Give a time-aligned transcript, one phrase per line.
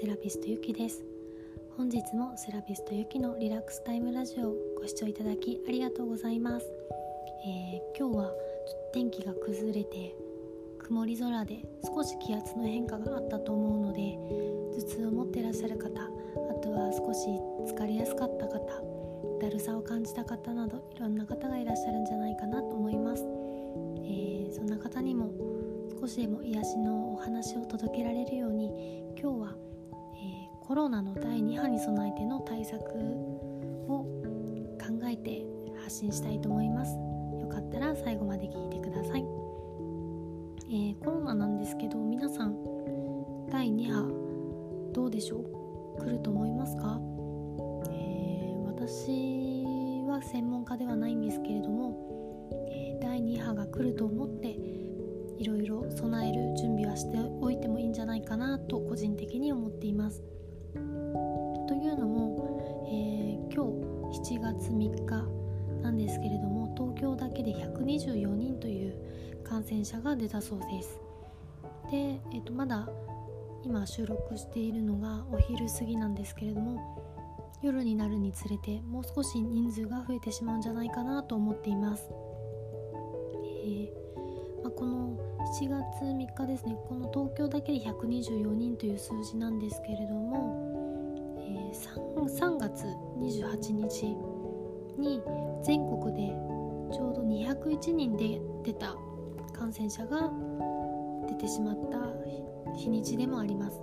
[0.00, 1.04] セラピストゆきです。
[1.76, 6.66] 本日もセラピストゆきのリラックスタイムラジオをご視聴いただきありがとうございます、
[7.46, 8.32] えー、今日は
[8.92, 10.14] 天気が崩れて
[10.78, 14.16] 曇り空で少し気圧の変化があったと思うので
[14.76, 17.26] 頭痛を持ってらっしゃる方あとは少し
[17.72, 18.58] 疲れやすかった方
[19.40, 25.30] だるさを感じた方などいろんな方がいらっしゃるんじゃないかなと思います、えー、そんな方にも
[26.00, 29.54] 少しでも癒しのお話を届けられるように今日は、
[30.66, 32.80] コロナの第2波に備えての対策
[33.86, 34.06] を
[34.80, 35.44] 考えて
[35.82, 36.96] 発信したいと思います。
[37.40, 39.24] よかったら最後まで聞いてください、
[40.70, 42.56] えー、コロナなんですけど皆さん
[43.50, 45.36] 第2波どうでしょ
[45.98, 46.02] う？
[46.02, 46.98] 来ると思いますか、
[47.90, 49.64] えー、私
[50.08, 54.56] は専門家ではないんですけれども、え第2波が来ると思って
[55.38, 60.22] いろいろ備える準備はしておいてもいいんじゃないかなと個人的に思っています。
[64.74, 65.44] 3日
[65.82, 71.00] なんですけれども東京だけで124人という感染者が出たそうです。
[71.90, 72.88] で、えー、とまだ
[73.62, 77.04] 今収録しているのがお昼過ぎなんですけれども
[77.62, 82.10] 夜になるにつれてもう少し人数が増えてしまうんじゃないかなと思っています。
[83.64, 84.04] えー
[84.62, 85.16] まあ、この
[85.60, 92.84] 7月3日ですねこの東京だけで124人という数字なんですけれども、えー、3, 3月
[93.18, 94.33] 28日
[94.98, 95.22] に
[95.62, 96.34] 全国で
[96.92, 98.94] ちょうど201人で出た
[99.52, 100.30] 感染者が
[101.28, 103.80] 出てしまった日にちでもあります。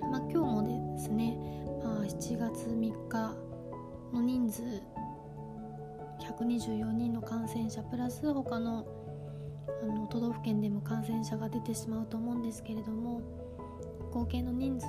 [0.00, 1.36] まあ、今日もですね、
[1.82, 3.34] まあ、7月3日
[4.12, 4.62] の人数
[6.20, 8.86] 124人の感染者プラス他の
[9.82, 13.20] あの都道府県でも感染者が出てしまうと思うんですけれども
[14.12, 14.86] 合計の人数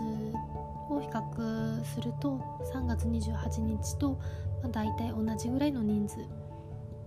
[0.90, 2.40] を比較すると
[2.74, 4.20] 3月28日と、
[4.66, 6.16] まあ、大体同じぐらいの人数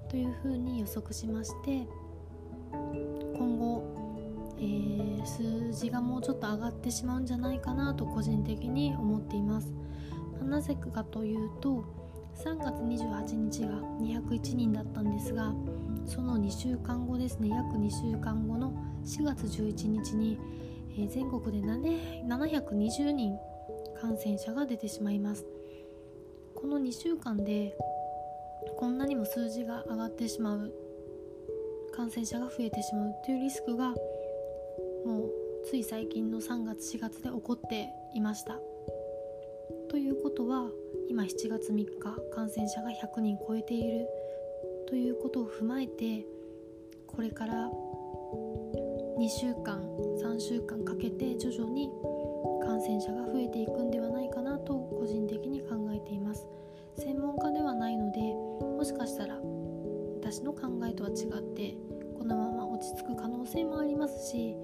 [0.08, 1.88] というふうに予測しまして
[3.36, 9.72] 今後、えー、数字がもうちょっと上がってしまうんじゃないかなと個人的に思っています。
[10.40, 11.84] ま、なぜかというと
[12.36, 15.52] 3月28日が201人だったんですが
[16.06, 18.72] その2週間後ですね約2週間後の
[19.04, 20.38] 4月11日に、
[20.92, 23.36] えー、全国で720人
[24.00, 25.57] 感染者が出てしまいます
[26.60, 27.72] この2週間で
[28.76, 30.72] こんなにも数字が上がってしまう。
[31.94, 33.94] 感染者が増えてしまうというリスクが
[35.06, 35.30] もう
[35.64, 38.58] つい最近の3月4月で起こっていました。
[39.88, 40.68] ということは
[41.08, 41.86] 今7月3日
[42.34, 44.08] 感染者が100人超えている。
[44.88, 46.26] ということを踏まえて
[47.06, 47.70] これから
[49.18, 49.80] 2週間
[50.20, 51.88] 3週間かけて徐々に
[52.68, 56.46] 感染者が増えていくんではないかなと個人的に考えています。
[56.98, 59.40] 専門家ではないのでもしかしたら
[60.20, 61.78] 私の考えとは違って
[62.18, 64.54] このまま落ち着く可能性もありますし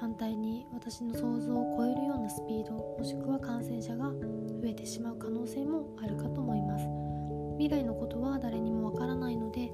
[0.00, 6.84] 反対に私の想像を超えるようなスピードもしくは感染者が増えてしまう可能性もあるかと思います。
[7.58, 9.70] 未来のことは誰にもわからないので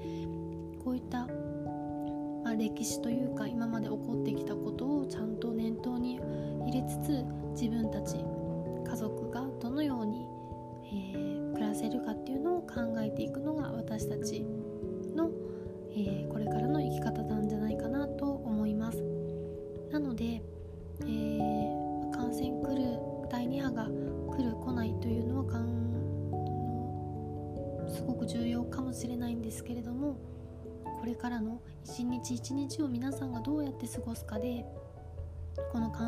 [0.83, 1.27] こういった、
[2.55, 6.19] 歴史というか今まで起こってきたことをちゃんと念頭に
[6.65, 8.17] 入れつつ自分たち
[8.87, 10.27] 家族がどのように、
[10.85, 14.04] えー、暮らせるかっていうのを考えていくのが私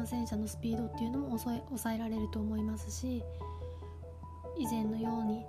[0.07, 1.61] 染者のスピードっていうのも抑
[1.95, 3.23] えられると思いますし
[4.57, 5.45] 以前のように、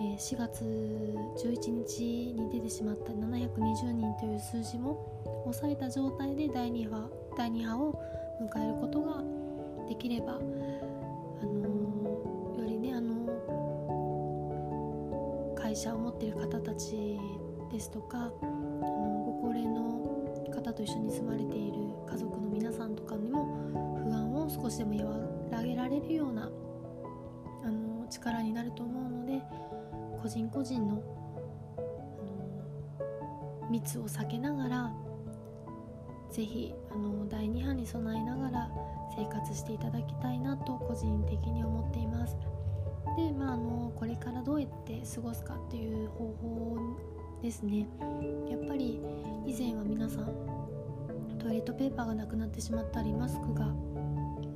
[0.00, 0.62] え4月
[1.36, 8.00] 11日に出てしまった720人という数字も抑えた状態で第2波第2波を
[8.40, 9.24] 迎えることが
[9.88, 13.26] できれば、あのー、よりねあの
[15.56, 17.18] 会社を持っている方たち
[17.72, 21.81] ですとかあのご高齢の方と一緒に住まれている
[24.62, 24.94] 少しでも
[25.50, 26.48] 和らげられるような
[27.64, 29.42] あの力になると思うので
[30.22, 31.02] 個人個人の
[32.18, 34.92] あの密を避けながら
[36.30, 38.70] 是非あの第2波に備えながら
[39.16, 42.36] 生活していただきたいなと個人的に思っています。
[43.16, 46.78] で、まあ、あのこれからどうやって過ごすかっていう方法
[47.42, 47.86] ですね
[48.48, 49.00] やっぱり
[49.44, 50.32] 以前は皆さん
[51.38, 53.66] トイレットペーパーがなくなってしまったりマスクが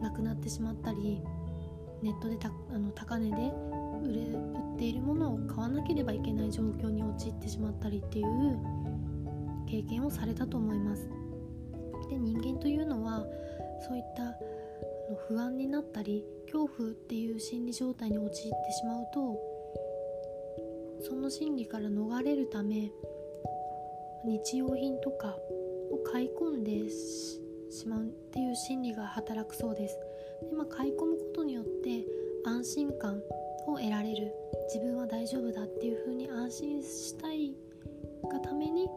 [0.06, 1.20] なくなってしまったり
[2.02, 3.36] ネットでたあの高値で
[4.04, 8.58] 売れ売っているものを買わなければいけない状況に陥ってしまったりっていう
[9.68, 11.08] 経験をされたと思います。
[12.08, 13.26] で人間というのは
[13.88, 14.36] そういった
[15.26, 19.40] 不安になったり恐怖っていう心理状態に陥ってしまうと
[21.00, 22.92] その心理から逃れるため
[24.24, 25.36] 日用品とか
[25.90, 29.98] を買い込んでししまうっていう心理が働くそうです。
[30.48, 32.04] で、まあ、買い込むことによって
[32.44, 33.20] 安心感
[33.66, 34.32] を得られる。
[34.72, 37.54] 自分は大丈夫だっていうふうに安心したい
[38.28, 38.88] がために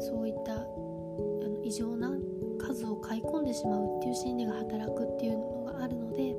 [0.00, 2.12] そういったあの異常な
[2.58, 6.34] 数を買い込んでしまうっていう心理が働くっていうのがあるので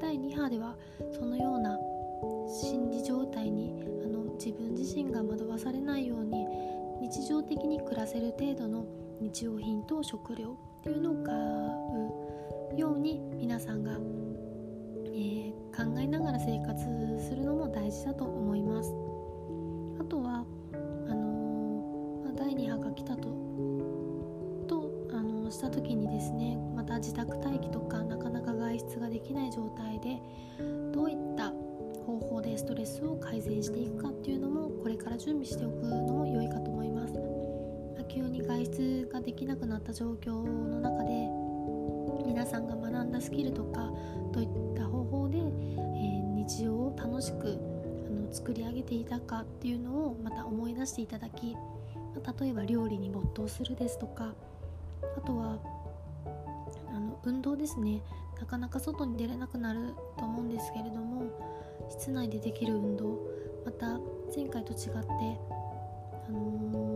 [0.00, 0.76] 第2波では
[1.12, 1.78] そのような
[2.48, 3.72] 心理状態に
[4.04, 6.46] あの自分自身が惑わされないように
[7.00, 8.86] 日常的に暮らせる程度の
[9.20, 10.56] 日用品と食料
[10.86, 16.80] っていうのを買うように皆さんが、えー、考えながら生活
[17.28, 18.94] するのも大事だと思います。
[20.00, 20.76] あとはあ
[21.12, 23.22] のー、ま、第2波が来たと
[24.68, 30.22] と、あのー、した時にですねまた自宅待機とかなかなか外出ができない状態で
[30.92, 31.50] どういった
[32.06, 37.25] 方法でストレスを改善していくかっていうのもこれから準備しておくのも良いかと思います。
[38.16, 41.28] 急に外出ができなくなった状況の中で
[42.26, 43.90] 皆さんが学んだスキルとか
[44.32, 45.44] どういった方法で、えー、
[46.34, 47.58] 日常を楽しく
[48.06, 51.54] あの作り上げていたかっていうのをまた思い出していただき
[52.40, 54.32] 例えば料理に没頭するですとか
[55.14, 55.58] あとは
[56.88, 58.00] あの運動ですね。
[58.40, 61.24] なかなか外に出れなくなると思うんですけれども
[61.90, 63.18] 室内でできる運動
[63.64, 63.98] また
[64.34, 65.56] 前回と違って
[66.28, 66.95] あのー、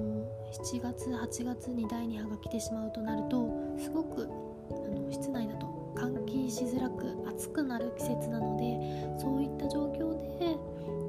[0.50, 3.48] 7月8月に第2波が来てしまうとなると
[3.78, 4.28] すごく
[4.70, 10.56] あの室内だと換気しづらく暑くなる季節なのでそういった状況で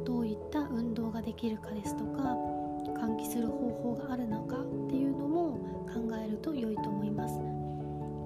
[0.05, 2.35] どういった運動ができるかですとか
[2.99, 5.57] 換気する方法があるのかっていうのも
[5.91, 7.39] 考えると良いと思います。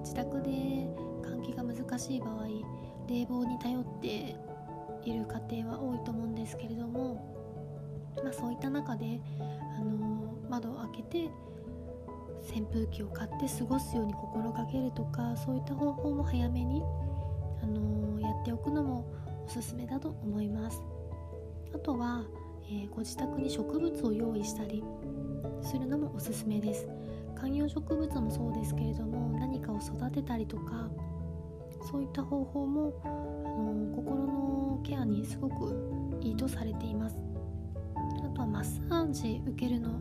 [0.02, 0.50] 自宅で
[1.24, 2.48] 換気が難しい場合
[3.08, 4.36] 冷房に頼って
[5.06, 7.36] いる家庭は多いと思うんですけれども
[8.24, 9.20] まあ、そういった中で、
[11.10, 11.30] て
[12.48, 16.84] 扇風機を買って過ごすように心がけるとかそういった方法も早めに、
[17.64, 19.06] あのー、やっておくのも
[19.48, 20.82] おすすめだと思います。
[21.74, 22.24] あとは、
[22.68, 24.84] えー、ご自宅に植物を用意したり
[25.62, 26.88] するのもおすすめです。
[27.36, 30.90] 観葉植物もそうですけれども何かを育てたりとか
[31.92, 37.18] そういった方法も、あの心のケアにすごくいいとされています。
[37.96, 39.92] あとはマッサージ受けるの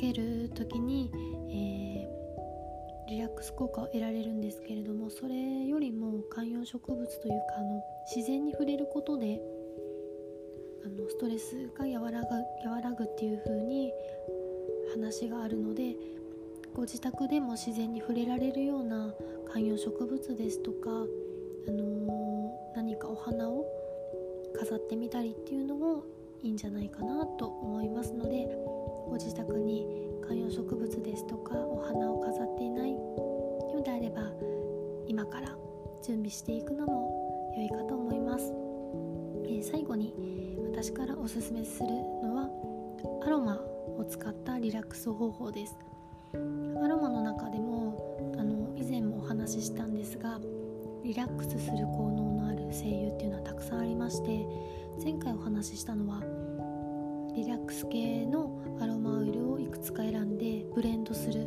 [0.00, 1.10] ける時に、
[1.50, 7.82] えー、リラックス効果を得られるんですけれどもそれよりも観葉植物というかあの
[8.14, 9.40] 自然に触れることで
[10.86, 12.26] あのストレスが和らぐ
[12.68, 13.92] 和らぐっていう風に
[14.94, 15.94] 話があるので
[16.74, 19.12] ご自宅でも自然に触れられるような
[19.52, 23.66] 観葉植物ですとか、あのー、何かお花を
[24.58, 26.04] 飾ってみたりっていうのも
[26.42, 28.48] いいんじゃないかなと思いますので
[29.10, 29.86] ご自宅に
[30.26, 34.22] 観葉植物ですとかお花を飾っていないようであれば
[35.08, 35.48] 今から
[36.00, 38.54] 準備していくのも良いかと思います、
[39.46, 40.14] えー、最後に
[40.72, 41.88] 私からおすすめする
[42.22, 42.48] のは
[43.26, 43.56] アロマ
[43.98, 45.76] を使ったリラックス方法です。
[46.32, 50.38] アロマの中でもあの以前もお話ししたんですが
[51.02, 54.46] リラックスする効能のある精油っていうのはたくさんありまして
[55.02, 56.20] 前回お話ししたのは
[57.34, 58.49] リラックス系の
[58.80, 61.44] アロマオイルをいくつか選んでブレンドする。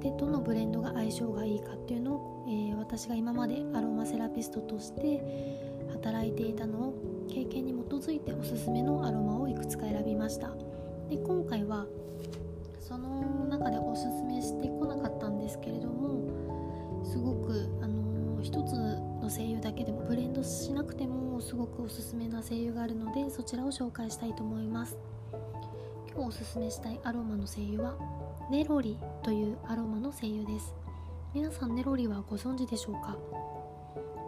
[0.00, 5.58] でどのブレンドが相性がいいかっていうのを、えー、私が今までアロマセラピストとして
[5.92, 10.50] 働いていたのを経験に基づいておすすめのアロマをいくつか選びました。
[11.10, 11.86] で今回は
[12.80, 18.72] その中でおすすめしてこなかったんですけれどもすごくあのー、一つ
[19.20, 24.96] の精油だけでもブレンドしなくてもすごくおすすめな精油があるのでそちらを紹介したいと思います。
[26.18, 27.94] 今日おすすめしたいアロマの精油は
[28.50, 30.74] ネロリというアロマの精油です。
[31.32, 33.16] 皆さんネロリはご存知でしょうか？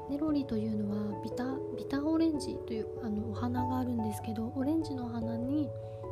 [0.08, 1.44] ネロリというのはビタ
[1.76, 5.68] ビタオレンジというあのお花があるんですけどオレンジの花に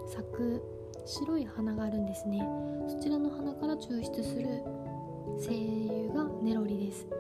[0.09, 0.61] 咲く
[1.07, 2.45] 白い花があるんですね。
[2.89, 4.49] そちらの花から抽出する
[5.39, 5.53] 精
[6.09, 7.07] 油がネロリです。
[7.07, 7.15] 香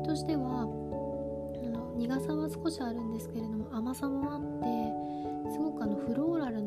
[0.00, 6.63] りとしてはあの苦さは少しあるんですけれども甘さもあってすごくあのフローラル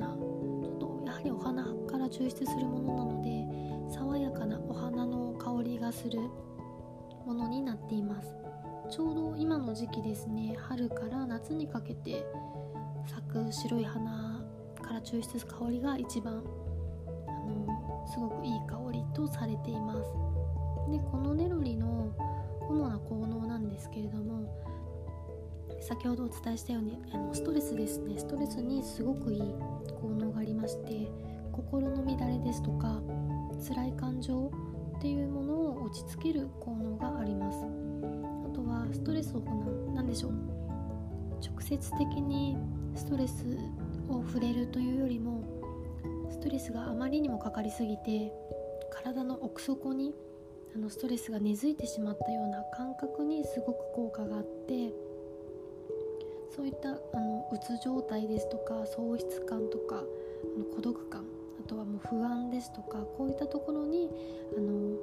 [2.08, 6.20] 抽出するものなので爽やかなお花の香りがする
[7.26, 8.28] ものになっています。
[8.90, 12.26] ちょうど今の時期ですね春から夏にかけて
[13.06, 14.42] 咲く白い花
[14.82, 16.42] から抽出す香りが一番
[17.28, 20.00] あのすごくいい香りとされています。
[20.90, 22.14] でこのネロリの
[22.70, 24.48] 主な効能なんですけれども
[25.82, 28.18] 先ほどお伝えしたようにあのストレスですね。
[28.18, 29.42] ストレスにすごくいい
[30.02, 31.12] 効能がありまして
[31.58, 33.02] 心の乱れですとか
[33.68, 34.52] 辛い感情
[34.98, 37.58] っていうものを落ち着ける効能があります。
[37.58, 39.42] あとはストレスを
[39.94, 40.34] 何でしょう。
[41.42, 42.58] 直接的に
[42.96, 43.44] ストレス
[44.08, 45.44] を触れるというよりも
[46.30, 48.32] ストレスがあまりにもかかりすぎて
[48.92, 50.14] 体の奥底に
[50.76, 54.94] あのストレスが根付いてしまったような感覚にすごく効果があって
[56.56, 61.37] そういったあのうつ状態ですとか喪失感とかあの孤独感
[61.68, 64.10] とはもう不安ですとかこういったところに
[64.58, 64.96] あの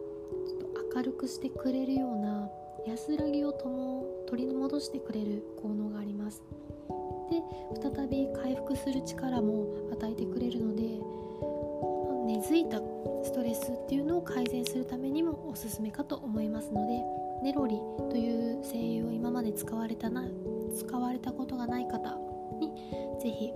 [0.47, 2.49] ちょっと明るくしてくれるような
[2.87, 6.43] 安らぎをとも取り戻してくれる効能があります。
[7.31, 7.43] で
[7.81, 10.83] 再び回復する力も与えてくれるので
[12.27, 12.79] 根付いた
[13.23, 17.03] ストレスっていうのを改善するためにもおすすめかと思いますので
[17.43, 17.79] ネロリ
[18.11, 20.25] という精油を今まで使われたな
[20.77, 22.19] 使われたことがない方
[22.59, 22.73] に
[23.21, 23.53] 是非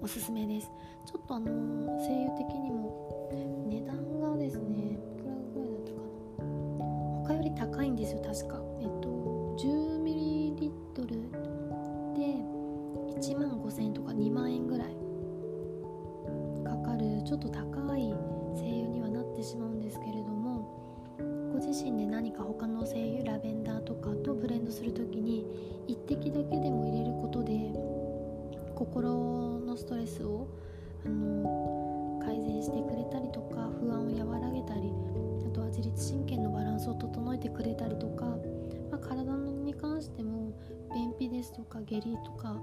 [0.00, 0.70] おすすめです。
[1.06, 1.46] ちょっとあの
[1.98, 6.48] 声優的にも値段がですねいくらぐらいだったかな。
[7.26, 8.60] 他より高いんですよ確か。
[8.80, 9.08] えっと
[9.58, 10.70] 10ml
[12.14, 12.22] で
[13.20, 14.96] 1万5000円とか2万円ぐらい
[16.64, 17.77] かかるちょっと高い
[35.78, 38.24] 自律神経のバランスを整えてくれたりとか、
[38.90, 40.52] まあ、体に関しても
[40.92, 42.60] 便秘ですとか下痢とか、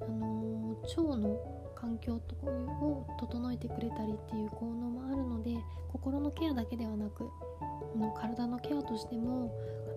[0.00, 1.40] あの腸の
[1.74, 5.56] 環境とかを整えてくれたりっていう効能もあるので
[5.92, 7.28] 心のケアだけではなく
[7.60, 9.52] あの体のケアとしても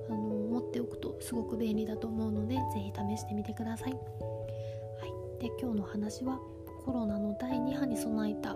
[0.10, 3.92] あの持っておくとすごく便利だと思うので是非試してみてください。
[3.92, 3.98] は
[5.38, 6.40] い、で今日の話は
[6.84, 8.56] コロナの第2波に備えた、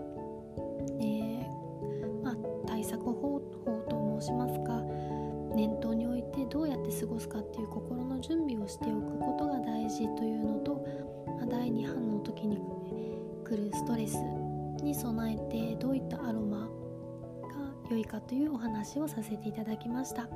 [5.59, 10.85] 念頭においてどうやって過ごすかっていう心の準備をしておくことが大事というのと、
[11.27, 12.57] まあ、第2波の時に
[13.43, 14.15] 来るストレス
[14.81, 16.67] に備えてどういったアロマが
[17.91, 20.29] 良いかというお話をさせていただきました、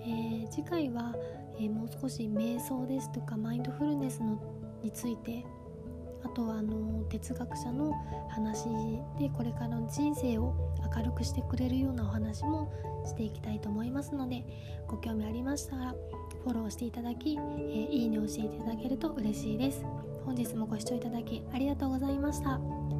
[0.00, 1.14] えー、次回は、
[1.58, 4.40] えー、もう少し瞑想ですとかマインドフルネスの
[4.82, 5.44] について
[6.24, 7.92] あとはあの哲学者の
[8.28, 8.64] 話
[9.18, 10.54] でこれからの人生を
[10.96, 12.72] 明るくしてくれるようなお話も
[13.04, 14.44] していきたいと思いますので
[14.86, 15.94] ご興味ありましたら
[16.44, 19.84] フォローしていただき、えー、いいねをしていただけると嬉しいです
[20.24, 22.95] 本日もご視聴いただきありがとうございました。